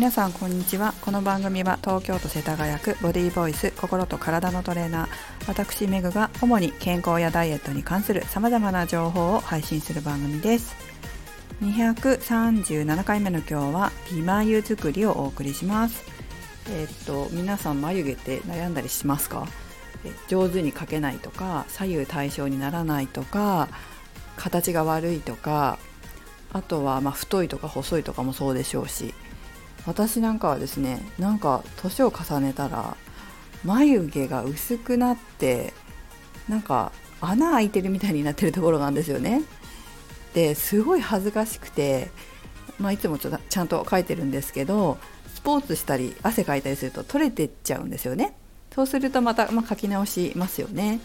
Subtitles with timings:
[0.00, 0.94] 皆さんこんにちは。
[1.02, 5.08] この番組は東京都世田谷区ボディーボイス心と体のトレーナー。
[5.46, 10.74] 私メグが主に健康やダイエットに関するさまざまな情報を配信する番組です。
[11.60, 16.02] 237回目の今日は美眉作りをお送りします。
[16.70, 19.46] えー、っと皆さん眉毛って悩んだりしますか？
[20.28, 23.68] 上手に描けないとか左右対称にならないとか
[24.38, 25.78] 形が悪いとか
[26.54, 29.12] あとはま太いとか細いとかもそうでしょうし。
[29.86, 32.96] 私なんかはですねなんか年を重ねたら
[33.64, 35.72] 眉毛が薄くなって
[36.48, 39.42] なんか穴開いてるみたいになってるところなんですよね。
[40.34, 42.10] ですごい恥ずかしくて、
[42.78, 44.96] まあ、いつもちょちゃんと書いてるんですけど
[45.34, 48.34] スポーツしたり汗かいたりすると取れてっちゃうんですよね。
[48.74, 51.00] そうするとまた、まあ、書き直しますよね。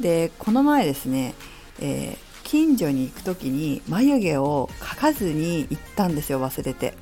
[0.00, 1.34] でこの前ですね、
[1.80, 6.94] えー近所に行く時に眉毛を描かずに行ったんですよ忘れて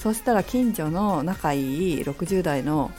[0.00, 2.90] そしたら近所の仲いい60代の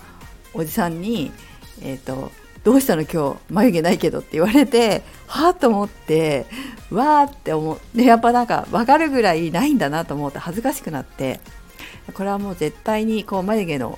[0.53, 1.31] おじさんに
[1.81, 2.31] 「えーと、
[2.63, 6.45] どうしたの今日眉毛ないけど」って言われて はあと思って
[6.91, 11.39] わーって思ってやっぱなんか分かるぐらいないんだなと思って恥ずかしくなって
[12.13, 13.97] これはもう絶対にこう眉毛の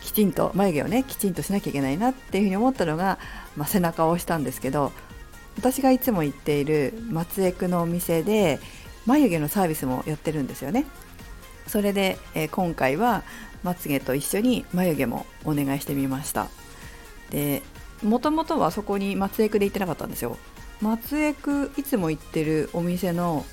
[0.00, 3.18] きちんと眉毛をねきちんとしなきゃいけないなっていうふうに思ったのが、
[3.56, 4.92] まあ、背中を押したんですけど
[5.56, 8.60] 私がいつも行っている松江区のお店で
[9.06, 10.84] 眉毛のサービスもやってるんですよね。
[11.66, 13.22] それで、えー、今回は
[13.62, 16.48] まつげと一緒に眉毛もお願いしてみました。
[17.30, 17.62] で
[18.02, 20.36] もともとはそこに松江区で行ってなかったんですよ。
[20.80, 23.46] 松江区いつも行ってるお店の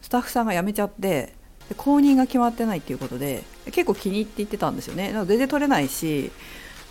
[0.00, 1.34] スタッフさんが辞めちゃって
[1.68, 5.12] で公認が決まってないっていうことで結構気に入って行ってたんですよね。
[5.12, 6.30] 全然取れないし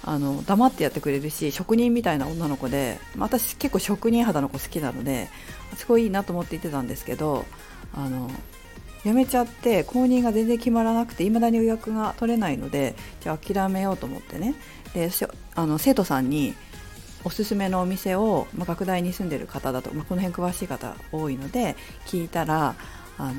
[0.04, 5.30] あの黙ってやってくれるし職人みたいな女の子で私結構職人肌の子好きなので
[5.76, 7.46] すごいいいなと思って言ってたんですけど
[7.94, 8.30] あの
[9.04, 14.56] 辞めちゃって公認が全然決まらなくていまだに予約が取れないのでじゃあ諦めようと思ってね。
[14.94, 15.10] で
[15.56, 16.54] あの生徒さんに
[17.24, 21.76] おすすめのお店を、まあ、学大に住んでる方だと、まあ、この辺詳しい方多いので
[22.08, 22.76] 聞いたら
[23.18, 23.34] あの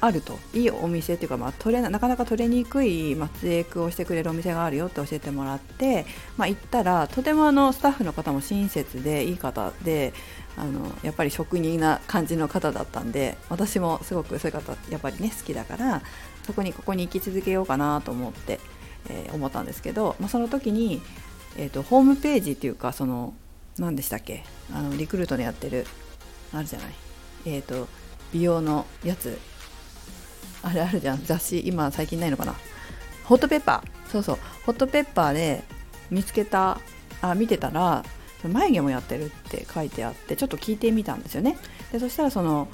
[0.00, 0.38] あると。
[0.54, 10.12] いいお店っていうか、まあ、取れななかなか取れにくい松江区をしてくれるお店があるよって教えてもらって、まあ、行ったらとてもあのスタッフの方も親切でいい方で
[10.58, 16.02] あのやっぱり職人な感じの方だったんで私もすごくそういう方やっぱりね好きだから
[16.44, 18.58] そこにここに行き続けようかなと思って、
[19.08, 21.00] えー、思ったんですけど、まあ、その時に、
[21.56, 23.34] えーと、ホームページっていうかその
[23.78, 25.86] 何でしたっけあのリクルートでやってる
[26.52, 26.88] あるじゃない、
[27.46, 27.88] えーと
[28.32, 29.38] 美容のやつ
[30.62, 32.54] あれあるじゃん雑誌今最近ないのかな
[33.24, 35.62] ホットペッパーそうそうホットペッパーで
[36.10, 36.78] 見つけた
[37.20, 38.04] あ見てたら
[38.44, 41.58] 眉毛もやってるって書いてあってちょっと聞いてみたんですよね。
[41.90, 42.68] でそしたらその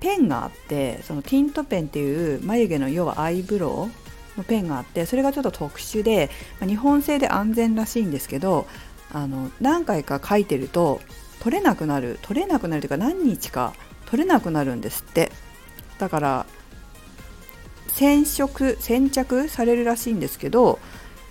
[0.00, 3.88] ペンがあってそのティントペンっていう眉毛の要はアイブロ
[4.36, 6.30] ウのペンがあってそれがちょっと特殊で
[6.60, 8.66] ま日本製で安全らしいんですけど
[9.12, 11.00] あの何回か書いてると
[11.40, 13.74] 取れなくなる取れなくなるというか何日か
[14.06, 15.32] 取れなくなるんですって。
[15.98, 16.46] だから
[17.94, 20.78] 染色先着されるらしいんですけど、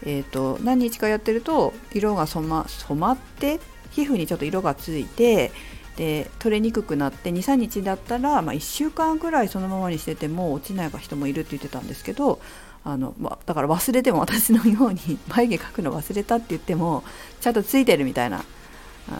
[0.06, 3.60] えーと、何日かやってると色が染ま染まって
[3.92, 5.52] 皮膚にちょっと色がついて
[5.98, 12.40] で取れにくくなって23日だったら、まあ、1週間ぐらいそのままにしてても落ちない人もいるって言ってたんですけど
[12.84, 17.04] あの、ま、だから忘れても私のように眉毛描くの忘れたって言っても
[17.42, 18.44] ちゃんとついてるみたいな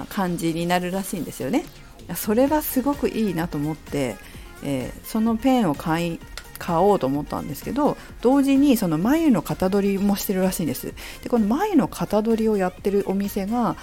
[0.10, 1.66] 感じになるらしいんですよね。
[2.16, 4.16] それはすごくいいなと思って、
[4.64, 6.20] えー、そのペンを買い
[6.64, 10.94] 買おうと思ったんですけど同時にその眉の型取りもしてるらしいんです。
[11.24, 13.76] でこの眉の型取りをやってるお店が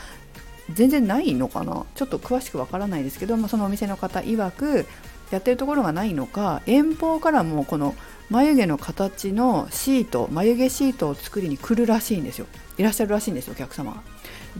[0.72, 1.86] 全然ないのかな？
[1.96, 4.86] ちょっと詳しくわからないですけど、まあ、そのお店の方曰く
[5.30, 7.94] やってるところがないのか遠方からもこの
[8.30, 12.46] 眉毛の形のシート眉毛シートを作りに来るらしいんですよ。
[12.76, 14.02] いらっしゃるらしいんですよお客様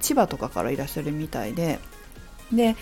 [0.01, 1.79] 千葉とかからいらっしゃるみたいで。
[2.53, 2.75] で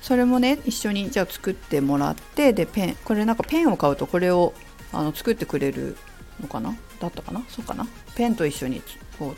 [0.00, 4.52] それもね一緒にじゃあ作ってもらってでペンこれなんかペンを買うとこれを
[4.92, 5.96] あの作ってくれる
[6.40, 6.76] のかな？
[7.00, 7.42] だったかな？
[7.48, 7.86] そうかな？
[8.14, 8.82] ペンと一緒に
[9.18, 9.36] こう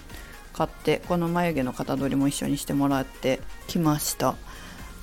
[0.57, 4.35] 買ってこの眉毛の型取りも一緒にしてもらってきました。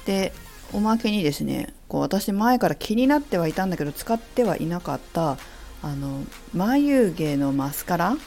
[0.06, 0.34] で
[0.74, 5.38] おまけにですねこう私前から気になってはいたんだけど使ってはいなかった
[5.84, 8.18] あの眉毛のマスカラ？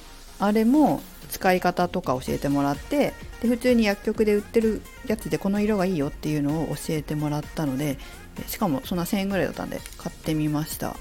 [0.41, 1.01] あれも
[1.31, 7.99] 使い方とか教えてもらってで普通に薬局で売ってるやつでこの色がいいよっていうのを教えてもらったので
[8.47, 10.97] しかもそんな1000円ぐらいだったんで買ってみました。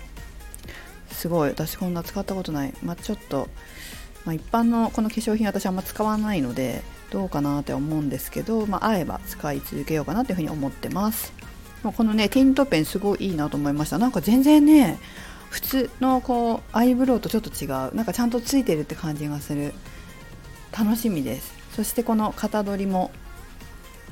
[1.14, 1.50] すごい。
[1.50, 2.74] 私こんな使ったことない。
[2.84, 3.48] まあ、ちょっと、
[4.26, 6.82] まあ、一般のこの化粧品私あんま使わないので
[7.12, 11.34] どうかなって思うんですけど、まあ、会えば使い続けようかなというふうに思ってます。
[11.84, 13.98] このねティントペンすごいいいなと思いました。
[13.98, 15.00] なんか全然ね
[15.50, 17.96] 普通のこうアイブロウとちょっと違う。
[17.96, 19.74] なんかちゃんとついてるって感じがする。
[20.78, 21.54] 楽しみです。
[21.76, 23.12] そしてこの型取りも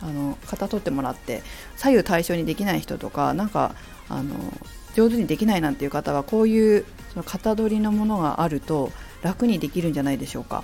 [0.02, 1.44] あの型取ってもらって
[1.78, 3.76] 左右対称にできない人とかなんか
[4.10, 4.36] あの
[4.96, 8.92] 上手にできないなんていう方はこういうその型取りのものがあると
[9.22, 10.64] 楽にできるんじゃないでしょうか。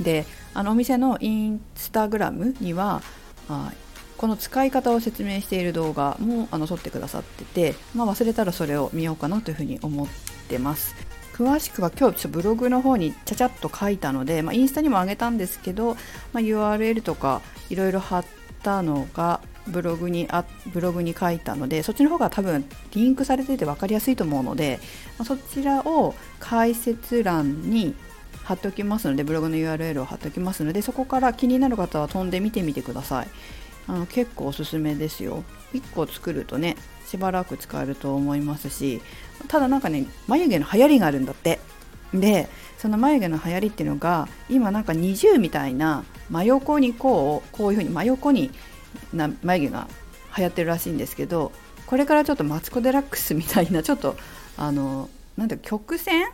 [0.00, 3.02] であのお店のインスタグラムには
[3.48, 3.72] あ
[4.16, 10.08] この使い方を説明している動画もあの撮ってくださってて、まあ、忘れたらそれを見ようかなというふうに思っ
[10.48, 10.94] てます。
[11.34, 15.94] 詳しくは今日ちょっとブログの方にちゃちゃっと書いたので、まあ、インスタにも上げたんですけど、
[16.32, 18.24] まあ、URL とかいろいろ貼っ
[18.62, 24.80] たのがブログにあブログに書いたのでそっちの方が多分リンクされてて分かりやすいと思うので、
[25.18, 27.94] ま、そちらを解説欄に
[28.42, 33.28] 貼っておきますのでブログの URL を貼っておきますのでそこから気になる方は飛んで見てみてください。
[33.86, 35.44] あの結構おすすめですよ。
[35.74, 36.76] 1個作るとね
[37.06, 39.02] しばらく使えると思いますし
[39.48, 41.60] ただなんかね眉毛の流行りがあるんだって。
[42.12, 48.50] でその眉毛の流行りっていうのが今なんか20みたいな真横にこうこういう風に真横に
[49.12, 49.88] な眉毛が
[50.36, 51.52] 流行ってるらしいんですけど
[51.86, 54.16] これからちょっとマツコ・デラックスみたいなちょっと
[54.56, 56.24] あのなんて曲線？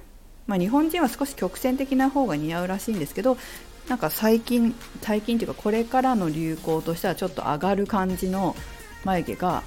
[0.46, 3.36] まあ、日本人は少し曲線的な方が似合うらしいんですけど
[3.88, 8.56] なんか最近最近というかこれからの流行としてはちょっと上がる感じの
[9.04, 9.62] 眉毛が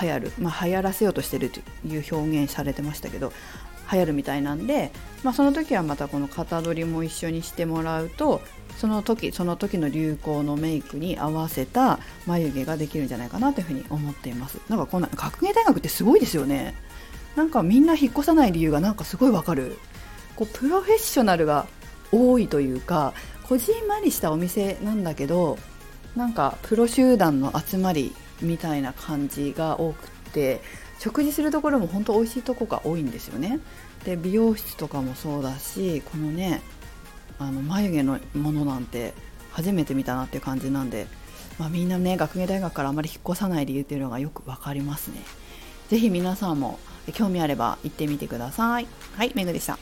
[0.00, 3.32] 流行る、まあ、流行らせようとしてるという表現されてましたけど
[3.92, 4.90] 流行るみたいなんで、
[5.22, 8.40] まあ、その時はまたこの型取りも一緒にしてもらうと
[8.78, 14.58] その時その時の流行のメイクに合わせた眉毛ができるんじゃないかなというふうに思っています。
[14.68, 16.74] なんかこんな学芸大学ってすごいですよね。
[17.36, 19.78] なんかみんな引っ越さない理由がなんかすごいわかる。
[20.36, 21.66] こうプロフェッショナルが
[22.10, 25.58] 多いというかこじんまりしたお店なんだけど
[26.16, 30.60] なんかプロ集団の集まりみたいな感じが多くて
[31.02, 33.58] 食事するところも本当美味しいとこが多いんですよね。
[34.04, 36.62] で美容室とかもそうだしこのね
[37.40, 39.12] あの眉毛のものなんて
[39.50, 41.08] 初めて見たなっていう感じなんで、
[41.58, 45.22] まあ、みんなね学芸大学からあまり引っ越さない理由っていうのがよく分かりますね。
[45.88, 46.78] 是非皆さんも
[47.12, 48.86] 興味あれば行ってみてください。
[49.16, 49.78] はい、めぐでした。